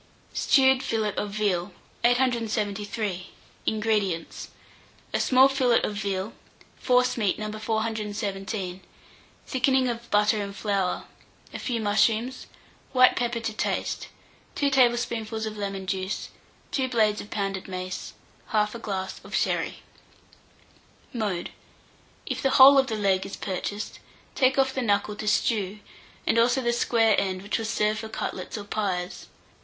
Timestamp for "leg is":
22.97-23.35